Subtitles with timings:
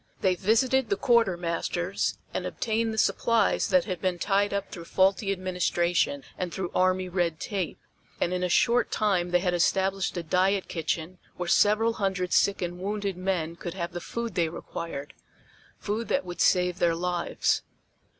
[0.21, 5.31] They visited the quartermasters and obtained the supplies that had been tied up through faulty
[5.31, 7.77] administration and through army red tape,
[8.19, 12.63] and in a short time they had established a diet kitchen where several hundred sick
[12.63, 15.13] and wounded men could have the food they required,
[15.77, 17.61] food that would save their lives.